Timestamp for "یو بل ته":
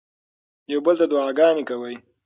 0.71-1.05